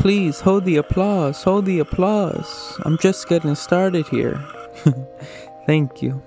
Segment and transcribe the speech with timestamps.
[0.00, 2.80] Please hold the applause, hold the applause.
[2.86, 4.42] I'm just getting started here.
[5.66, 6.22] Thank you.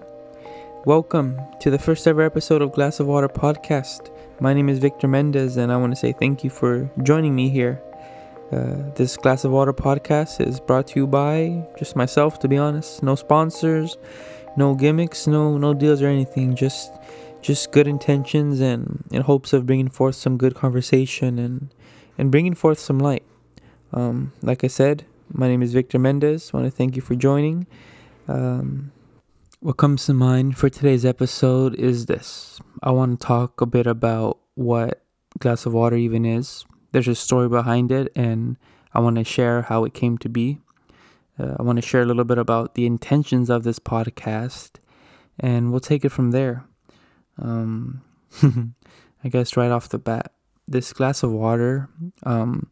[0.86, 4.11] Welcome to the first ever episode of Glass of Water podcast.
[4.39, 7.50] My name is Victor Mendez, and I want to say thank you for joining me
[7.50, 7.82] here.
[8.51, 12.60] Uh, this Glass of Water podcast is brought to you by just myself, to be
[12.60, 13.01] honest.
[13.01, 13.97] No sponsors,
[14.55, 16.55] no gimmicks, no no deals or anything.
[16.55, 16.92] Just
[17.42, 21.74] just good intentions and in hopes of bringing forth some good conversation and
[22.19, 23.24] and bringing forth some light.
[23.93, 26.51] Um, like I said, my name is Victor Mendez.
[26.54, 27.68] I want to thank you for joining.
[28.28, 28.92] Um,
[29.60, 32.59] what comes to mind for today's episode is this.
[32.81, 35.03] I want to talk a bit about what
[35.39, 36.66] glass of water even is.
[36.92, 38.58] There's a story behind it, and
[38.94, 40.59] I want to share how it came to be.
[41.39, 44.72] Uh, I want to share a little bit about the intentions of this podcast,
[45.39, 46.66] and we'll take it from there.
[47.39, 48.02] Um,
[49.23, 50.34] I guess right off the bat,
[50.67, 51.89] this glass of water,
[52.23, 52.70] um,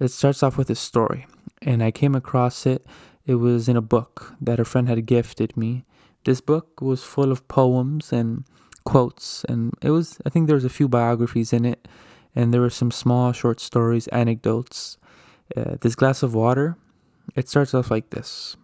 [0.00, 1.26] it starts off with a story,
[1.62, 2.86] and I came across it.
[3.26, 5.84] It was in a book that a friend had gifted me.
[6.24, 8.44] This book was full of poems and
[8.84, 11.86] quotes, and it was, I think there was a few biographies in it,
[12.34, 14.98] and there were some small short stories, anecdotes.
[15.56, 16.76] Uh, this glass of water,
[17.36, 18.56] it starts off like this.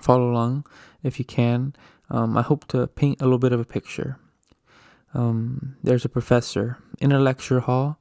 [0.00, 0.66] Follow along
[1.02, 1.74] if you can.
[2.10, 4.18] Um, I hope to paint a little bit of a picture
[5.14, 7.98] um, there's a professor in a lecture hall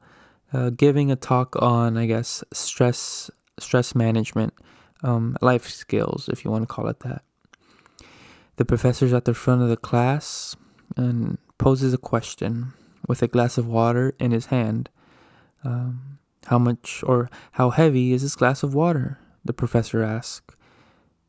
[0.53, 4.53] uh, giving a talk on, I guess, stress stress management,
[5.03, 7.23] um, life skills, if you want to call it that.
[8.58, 10.56] The professor's at the front of the class
[10.95, 12.73] and poses a question
[13.08, 14.90] with a glass of water in his hand.
[15.64, 19.20] Um, how much or how heavy is this glass of water?
[19.44, 20.56] The professor asks.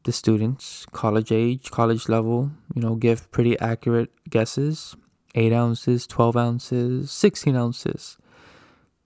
[0.05, 4.97] The students, college age, college level, you know, give pretty accurate guesses.
[5.35, 8.17] 8 ounces, 12 ounces, 16 ounces.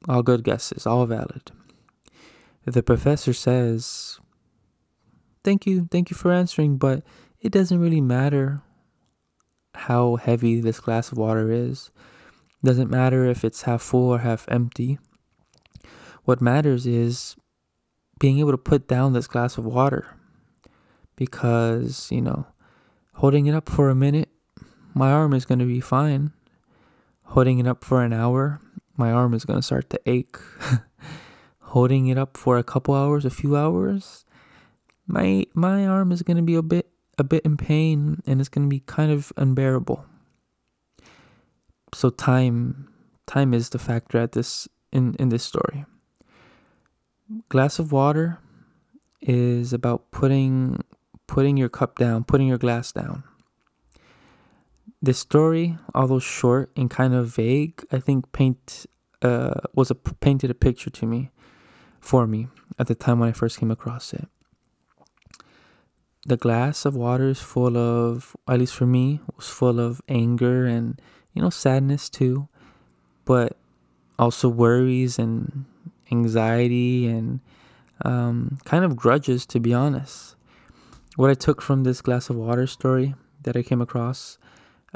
[0.08, 1.50] All good guesses, all valid.
[2.64, 4.20] The professor says,
[5.45, 7.02] Thank you, thank you for answering, but
[7.40, 8.62] it doesn't really matter
[9.74, 11.91] how heavy this glass of water is.
[12.64, 14.98] Doesn't matter if it's half full or half empty.
[16.24, 17.35] What matters is
[18.20, 20.17] being able to put down this glass of water.
[21.17, 22.46] Because, you know,
[23.14, 24.29] holding it up for a minute
[24.95, 26.33] my arm is going to be fine.
[27.24, 28.61] Holding it up for an hour,
[28.97, 30.36] my arm is going to start to ache.
[31.61, 34.27] Holding it up for a couple hours, a few hours,
[35.07, 36.89] my my arm is going to be a bit
[37.19, 40.05] a bit in pain and it's going to be kind of unbearable.
[41.95, 42.89] So time
[43.27, 45.86] time is the factor at this in in this story.
[47.48, 48.39] Glass of water
[49.20, 50.85] is about putting
[51.27, 53.24] putting your cup down, putting your glass down.
[55.02, 58.86] This story, although short and kind of vague, I think paint
[59.20, 61.30] uh, was a painted a picture to me,
[62.01, 62.48] for me
[62.79, 64.29] at the time when I first came across it.
[66.24, 70.67] The glass of water is full of, at least for me, was full of anger
[70.67, 71.01] and
[71.33, 72.48] you know sadness too,
[73.24, 73.57] but
[74.20, 75.64] also worries and
[76.12, 77.41] anxiety and
[78.05, 80.36] um, kind of grudges, to be honest.
[81.17, 84.39] What I took from this glass of water story that I came across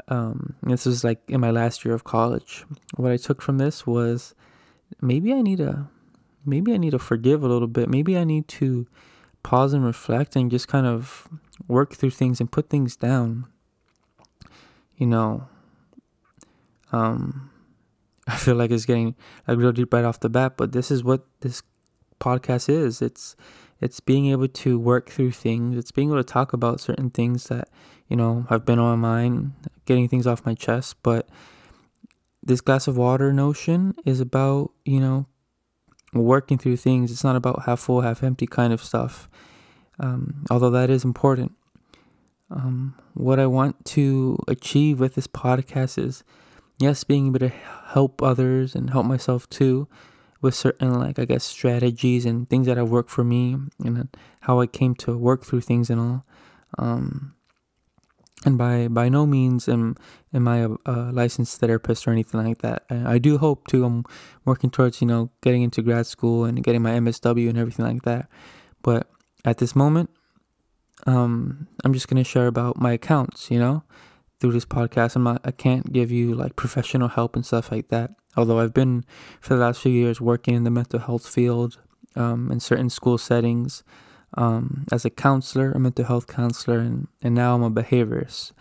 [0.07, 2.65] um, this was like in my last year of college.
[2.95, 4.35] What I took from this was
[5.01, 5.87] maybe I need to
[6.45, 7.89] maybe I need to forgive a little bit.
[7.89, 8.87] Maybe I need to
[9.43, 11.27] pause and reflect and just kind of
[11.67, 13.45] work through things and put things down.
[14.95, 15.47] You know,
[16.91, 17.51] um,
[18.27, 19.15] I feel like it's getting
[19.47, 21.61] like real deep right off the bat, but this is what this
[22.19, 23.01] podcast is.
[23.01, 23.35] It's
[23.79, 25.77] it's being able to work through things.
[25.77, 27.69] It's being able to talk about certain things that
[28.07, 29.53] you know have been on my mind,
[29.85, 30.95] getting things off my chest.
[31.03, 31.27] But
[32.43, 35.27] this glass of water notion is about you know
[36.13, 37.11] working through things.
[37.11, 39.29] It's not about half full, half empty kind of stuff.
[39.99, 41.53] Um, although that is important.
[42.49, 46.23] Um, what I want to achieve with this podcast is,
[46.79, 49.87] yes, being able to help others and help myself too
[50.41, 54.07] with certain like I guess strategies and things that have worked for me and
[54.41, 56.25] how I came to work through things and all.
[56.77, 57.33] Um,
[58.45, 59.95] and by by no means am
[60.33, 62.83] am I a, a, licensed therapist or anything like that.
[62.89, 63.83] I, do hope to.
[63.83, 64.05] I'm
[64.45, 68.03] working towards you know getting into grad school and getting my MSW and everything like
[68.03, 68.29] that.
[68.83, 69.09] But
[69.43, 70.09] at this moment,
[71.05, 73.49] um, I'm just gonna share about my accounts.
[73.49, 73.83] You know,
[74.39, 75.15] through this podcast.
[75.15, 75.41] I'm not.
[75.43, 79.03] I can't give you like professional help and stuff like that although I've been
[79.41, 81.79] for the last few years working in the mental health field
[82.15, 83.83] um, in certain school settings
[84.33, 88.51] um, as a counselor, a mental health counselor, and, and now I'm a behaviorist.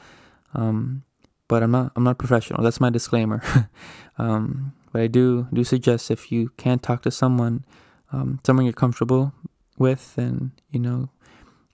[0.55, 1.05] Um,
[1.49, 2.63] but I'm not I'm not professional.
[2.63, 3.43] That's my disclaimer.
[4.19, 7.67] Um, but I do do suggest if you can't talk to someone
[8.13, 9.35] um, someone you're comfortable
[9.79, 11.11] with, and you know,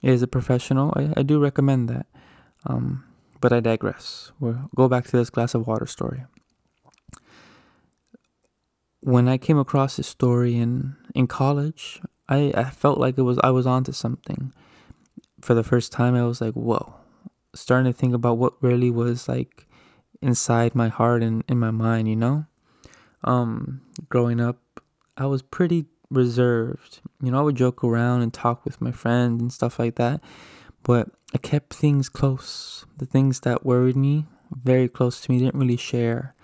[0.03, 2.07] is a professional, I, I do recommend that.
[2.67, 3.05] Um,
[3.41, 4.33] but I digress.
[4.41, 6.25] We'll go back to this glass of water story.
[9.01, 12.01] When I came across this story in in college,
[12.33, 14.53] I, I felt like it was I was onto something.
[15.41, 16.95] For the first time, I was like, "Whoa!"
[17.55, 19.67] Starting to think about what really was like
[20.23, 22.09] inside my heart and in my mind.
[22.09, 22.47] You know,
[23.25, 24.81] um, growing up,
[25.17, 27.01] I was pretty reserved.
[27.23, 30.23] You know, I would joke around and talk with my friends and stuff like that,
[30.83, 32.87] but I kept things close.
[32.97, 34.27] The things that worried me
[34.65, 36.35] very close to me didn't really share.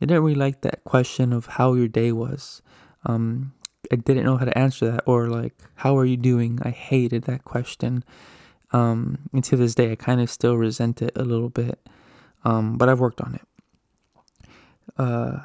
[0.00, 2.62] I didn't really like that question of how your day was.
[3.06, 3.52] Um,
[3.92, 6.58] I didn't know how to answer that or like how are you doing?
[6.62, 8.04] I hated that question.
[8.72, 11.78] Um, and to this day, I kind of still resent it a little bit.
[12.44, 14.48] Um, but I've worked on it.
[14.98, 15.38] Uh,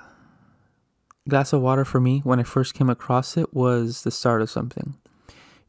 [1.27, 4.50] glass of water for me when I first came across it was the start of
[4.50, 4.95] something.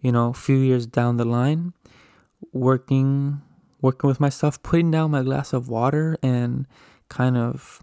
[0.00, 1.74] You know, a few years down the line,
[2.52, 3.42] working
[3.82, 6.66] working with my stuff, putting down my glass of water and
[7.08, 7.82] kind of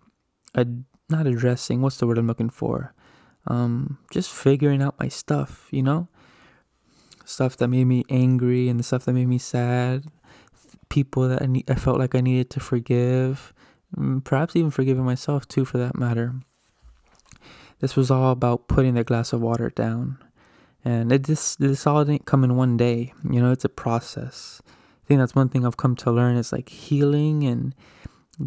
[0.55, 2.93] ad- not addressing what's the word I'm looking for.
[3.47, 6.07] Um, just figuring out my stuff, you know?
[7.25, 10.05] Stuff that made me angry and the stuff that made me sad.
[10.89, 13.53] People that I, ne- I felt like I needed to forgive.
[13.95, 16.35] Mm, perhaps even forgiving myself too, for that matter.
[17.79, 20.17] This was all about putting the glass of water down.
[20.83, 23.13] And it just this all didn't come in one day.
[23.29, 24.61] You know, it's a process.
[24.65, 27.75] I think that's one thing I've come to learn is like healing and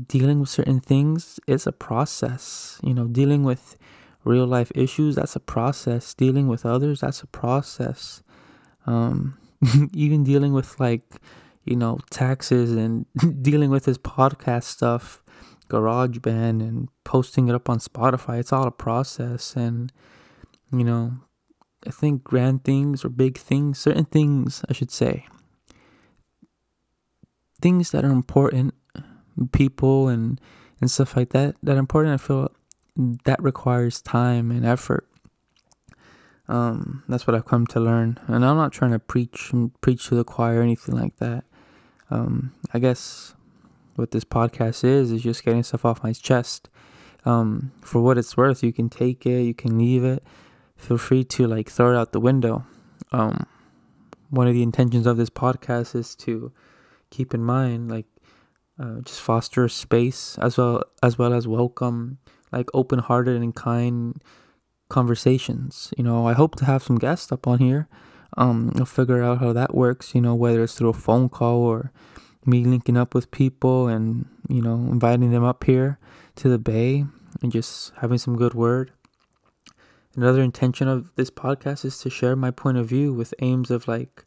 [0.08, 2.78] dealing with certain things is a process.
[2.82, 3.76] You know, dealing with
[4.24, 6.14] real life issues, that's a process.
[6.14, 8.22] Dealing with others, that's a process.
[8.86, 9.38] Um,
[9.92, 11.04] even dealing with like,
[11.64, 13.06] you know, taxes and
[13.42, 15.22] dealing with this podcast stuff
[15.70, 18.40] GarageBand and posting it up on Spotify.
[18.40, 19.56] It's all a process.
[19.56, 19.90] And,
[20.70, 21.14] you know,
[21.86, 25.26] I think grand things or big things, certain things, I should say,
[27.62, 28.74] things that are important,
[29.52, 30.38] people and,
[30.80, 32.52] and stuff like that, that are important, I feel
[33.24, 35.06] that requires time and effort.
[36.48, 38.18] Um, that's what I've come to learn.
[38.26, 41.44] And I'm not trying to preach preach to the choir or anything like that.
[42.10, 43.34] Um, I guess
[43.94, 46.68] what this podcast is is just getting stuff off my chest.
[47.24, 50.24] Um, for what it's worth, you can take it, you can leave it.
[50.76, 52.66] Feel free to like throw it out the window.
[53.12, 53.46] Um,
[54.30, 56.52] one of the intentions of this podcast is to
[57.10, 58.06] keep in mind like
[58.78, 62.18] uh, just foster space as well as well as welcome
[62.52, 64.22] like open-hearted and kind
[64.88, 65.92] conversations.
[65.96, 67.88] You know, I hope to have some guests up on here.
[68.36, 70.14] Um, I'll figure out how that works.
[70.14, 71.92] You know, whether it's through a phone call or
[72.44, 75.98] me linking up with people and you know inviting them up here
[76.36, 77.04] to the bay
[77.42, 78.92] and just having some good word
[80.16, 83.86] another intention of this podcast is to share my point of view with aims of
[83.86, 84.24] like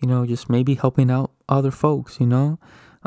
[0.00, 2.58] you know just maybe helping out other folks you know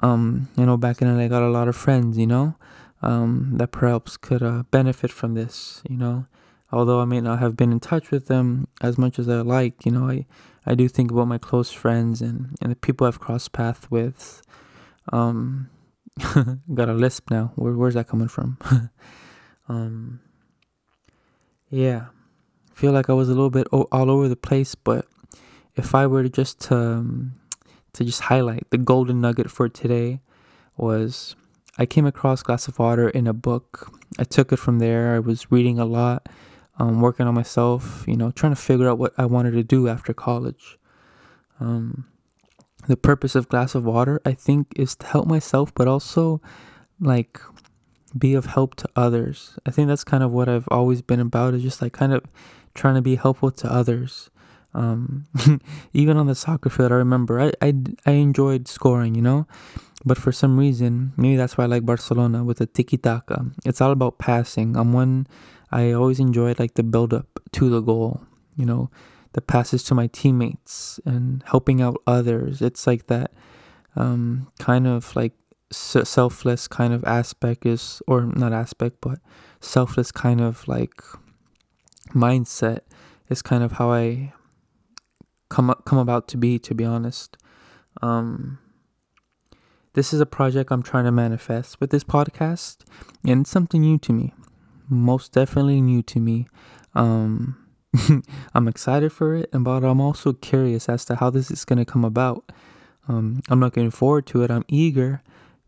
[0.01, 2.55] um you know back in I got a lot of friends you know
[3.05, 6.25] um that perhaps could uh, benefit from this you know
[6.71, 9.85] although I may not have been in touch with them as much as I like
[9.85, 10.25] you know I
[10.65, 14.41] I do think about my close friends and, and the people I've crossed paths with
[15.13, 15.69] um,
[16.73, 17.51] got a lisp now.
[17.55, 18.57] Where, where's that coming from?
[19.69, 20.19] um,
[21.69, 22.07] yeah,
[22.73, 25.05] feel like I was a little bit all over the place, but
[25.75, 27.35] if I were to just to, um,
[27.93, 30.21] to just highlight the golden nugget for today
[30.77, 31.35] was
[31.77, 33.91] I came across Glass of Water in a book.
[34.17, 35.15] I took it from there.
[35.15, 36.29] I was reading a lot,
[36.79, 39.87] um, working on myself, you know, trying to figure out what I wanted to do
[39.87, 40.77] after college.
[41.59, 42.05] Um,
[42.87, 46.41] the purpose of glass of water i think is to help myself but also
[46.99, 47.39] like
[48.17, 51.53] be of help to others i think that's kind of what i've always been about
[51.53, 52.23] is just like kind of
[52.73, 54.29] trying to be helpful to others
[54.75, 55.25] um,
[55.93, 57.73] even on the soccer field i remember I, I
[58.05, 59.47] i enjoyed scoring you know?
[60.07, 63.45] But for some reason maybe that's why i like barcelona with the tiki-taka.
[63.65, 64.75] It's all about passing.
[64.75, 65.27] I'm one
[65.71, 68.21] i always enjoyed like the build up to the goal
[68.55, 68.89] you know?
[69.33, 72.61] The passes to my teammates and helping out others.
[72.61, 73.31] It's like that
[73.95, 75.33] um, kind of like
[75.71, 79.19] selfless kind of aspect is, or not aspect, but
[79.59, 81.01] selfless kind of like
[82.13, 82.79] mindset
[83.29, 84.33] is kind of how I
[85.55, 86.59] come come about to be.
[86.59, 87.37] To be honest,
[88.01, 88.59] um,
[89.93, 92.83] this is a project I'm trying to manifest with this podcast,
[93.25, 94.33] and it's something new to me.
[94.89, 96.47] Most definitely new to me.
[96.93, 97.57] Um,
[98.53, 101.79] I'm excited for it, and but I'm also curious as to how this is going
[101.79, 102.51] to come about.
[103.07, 104.51] Um, I'm looking forward to it.
[104.51, 105.23] I'm eager,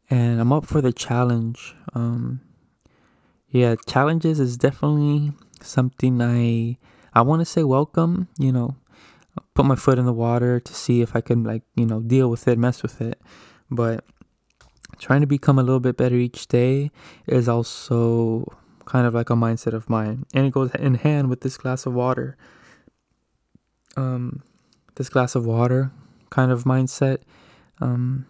[0.09, 1.75] and I'm up for the challenge.
[1.93, 2.41] Um,
[3.49, 6.77] yeah, challenges is definitely something I
[7.13, 8.75] I want to say welcome, you know,
[9.53, 12.29] put my foot in the water to see if I can like, you know, deal
[12.29, 13.21] with it, mess with it.
[13.69, 14.03] But
[14.99, 16.91] trying to become a little bit better each day
[17.27, 18.45] is also
[18.85, 20.25] kind of like a mindset of mine.
[20.33, 22.37] And it goes in hand with this glass of water.
[23.95, 24.43] Um
[24.95, 25.91] this glass of water
[26.29, 27.19] kind of mindset
[27.79, 28.25] um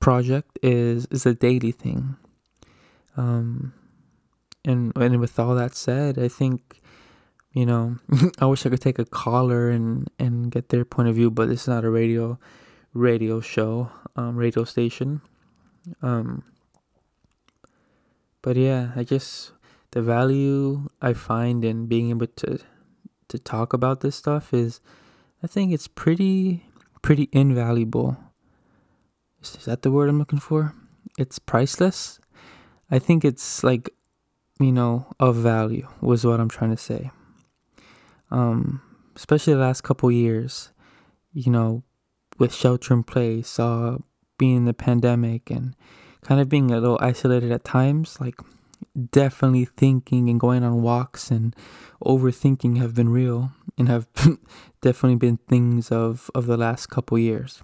[0.00, 2.16] project is is a daily thing.
[3.16, 3.72] Um
[4.64, 6.80] and and with all that said, I think
[7.52, 7.96] you know,
[8.38, 11.50] I wish I could take a caller and and get their point of view, but
[11.50, 12.38] it's not a radio
[12.94, 15.20] radio show, um, radio station.
[16.02, 16.44] Um,
[18.42, 19.52] but yeah, I just
[19.90, 22.58] the value I find in being able to
[23.28, 24.80] to talk about this stuff is,
[25.42, 26.66] I think it's pretty
[27.02, 28.16] pretty invaluable.
[29.42, 30.74] Is, is that the word I'm looking for?
[31.18, 32.20] It's priceless.
[32.90, 33.90] I think it's like,
[34.58, 37.10] you know, of value was what I'm trying to say
[38.30, 38.82] um,
[39.16, 40.70] especially the last couple years,
[41.32, 41.82] you know,
[42.38, 43.98] with shelter in place, uh,
[44.38, 45.74] being in the pandemic and
[46.22, 48.36] kind of being a little isolated at times, like
[49.12, 51.54] definitely thinking and going on walks and
[52.04, 54.06] overthinking have been real and have
[54.80, 57.62] definitely been things of, of the last couple years.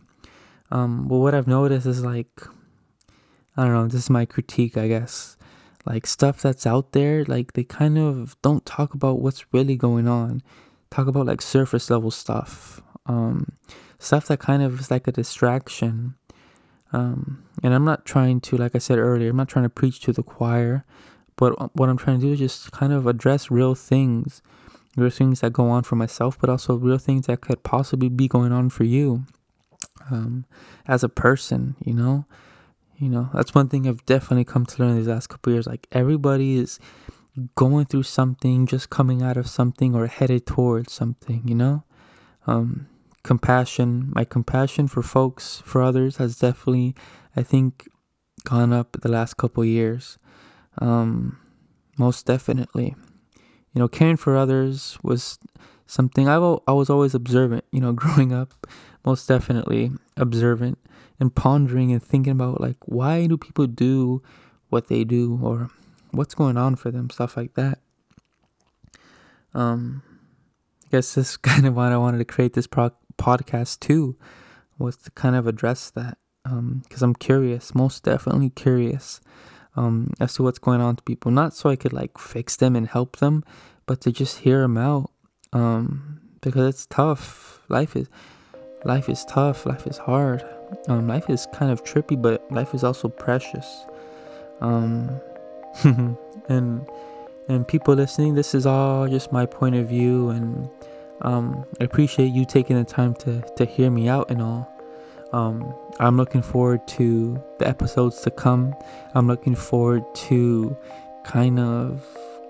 [0.71, 2.43] Um, but what I've noticed is like,
[3.57, 5.36] I don't know, this is my critique, I guess
[5.87, 10.09] like stuff that's out there like they kind of don't talk about what's really going
[10.09, 10.43] on.
[10.91, 13.53] Talk about like surface level stuff um
[13.99, 16.15] stuff that kind of is like a distraction.
[16.93, 20.01] Um and i'm not trying to like i said earlier i'm not trying to preach
[20.01, 20.85] to the choir
[21.37, 24.43] but what i'm trying to do is just kind of address real things
[24.97, 28.29] real things that go on for myself but also real things that could possibly be
[28.29, 29.25] going on for you
[30.11, 30.45] um
[30.87, 32.25] as a person you know
[32.99, 35.67] you know, that's one thing I've definitely come to learn these last couple years.
[35.67, 36.79] Like everybody is
[37.55, 41.85] going through something, just coming out of something or headed towards something, you know?
[42.47, 42.89] Um,
[43.23, 46.95] compassion, my compassion for folks, for others has definitely,
[47.35, 47.89] I think,
[48.45, 50.19] gone up the last couple years.
[50.79, 51.39] Um,
[51.99, 52.95] most definitely.
[53.75, 55.39] You know, caring for others was
[55.87, 58.67] something I, I was always observant, you know, growing up,
[59.05, 60.79] most definitely observant
[61.19, 64.23] and pondering and thinking about like why do people do
[64.69, 65.71] what they do or
[66.11, 67.79] what's going on for them stuff like that.
[69.55, 70.03] Um
[70.85, 74.17] i guess this is kind of why i wanted to create this pro- podcast too
[74.79, 79.21] was to kind of address that um because i'm curious most definitely curious
[79.75, 81.31] um as to what's going on to people.
[81.31, 83.43] Not so i could like fix them and help them
[83.87, 85.11] but to just hear them out
[85.53, 87.61] um because it's tough.
[87.69, 88.09] Life is
[88.85, 89.67] life is tough.
[89.67, 90.45] Life is hard
[90.89, 93.87] um, life is kind of trippy, but life is also precious.
[94.61, 95.21] Um,
[96.49, 96.89] and
[97.49, 100.69] and people listening, this is all just my point of view, and
[101.23, 104.73] um, I appreciate you taking the time to to hear me out and all.
[105.33, 108.75] Um, I'm looking forward to the episodes to come.
[109.15, 110.77] I'm looking forward to
[111.25, 112.05] kind of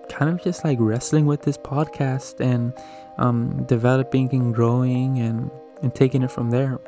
[0.08, 2.72] kind of just like wrestling with this podcast and
[3.18, 5.50] um, developing and growing and
[5.82, 6.78] and taking it from there.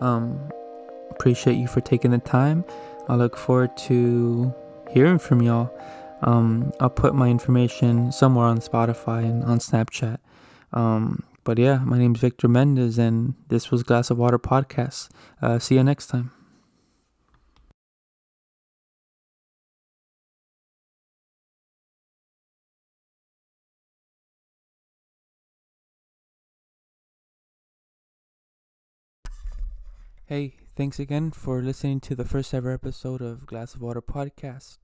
[0.00, 0.40] Um,
[1.10, 2.64] appreciate you for taking the time.
[3.08, 4.54] I look forward to
[4.90, 5.70] hearing from y'all.
[6.22, 10.18] Um, I'll put my information somewhere on Spotify and on Snapchat.
[10.72, 15.08] Um, but yeah, my name is Victor Mendez, and this was Glass of Water Podcast.
[15.40, 16.37] Uh, see you next time.
[30.28, 34.76] Hey, thanks again for listening to the first ever episode of Glass of Water podcast.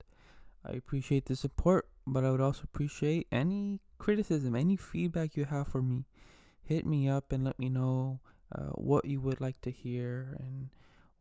[0.65, 5.67] I appreciate the support, but I would also appreciate any criticism, any feedback you have
[5.67, 6.07] for me.
[6.63, 8.21] Hit me up and let me know
[8.51, 10.69] uh, what you would like to hear and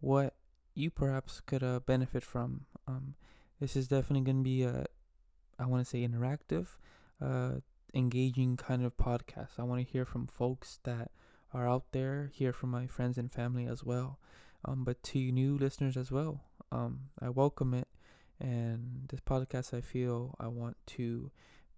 [0.00, 0.32] what
[0.74, 2.64] you perhaps could uh, benefit from.
[2.88, 3.16] Um,
[3.60, 4.86] this is definitely going to be a,
[5.58, 6.68] I want to say, interactive,
[7.20, 7.60] uh,
[7.92, 9.58] engaging kind of podcast.
[9.58, 11.10] I want to hear from folks that
[11.54, 14.18] are out there, hear from my friends and family as well.
[14.64, 16.42] Um, but to new listeners as well,
[16.72, 17.88] um, I welcome it.
[18.40, 21.30] And this podcast, I feel I want to,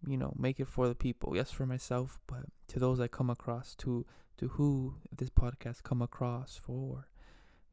[0.06, 1.36] you know, make it for the people.
[1.36, 4.06] Yes, for myself, but to those I come across, to
[4.38, 7.08] to who this podcast come across for.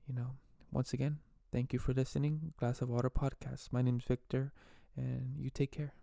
[0.08, 0.32] You know,
[0.72, 1.20] once again,
[1.52, 2.54] thank you for listening.
[2.58, 3.72] Glass of Water podcast.
[3.72, 4.52] My name is Victor,
[4.98, 5.94] and you take care.